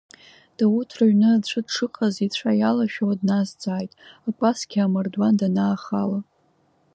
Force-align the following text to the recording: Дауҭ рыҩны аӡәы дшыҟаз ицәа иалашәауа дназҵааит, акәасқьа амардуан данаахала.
Дауҭ 0.57 0.89
рыҩны 0.97 1.27
аӡәы 1.33 1.59
дшыҟаз 1.65 2.15
ицәа 2.25 2.51
иалашәауа 2.59 3.19
дназҵааит, 3.19 3.91
акәасқьа 4.27 4.81
амардуан 4.85 5.33
данаахала. 5.39 6.19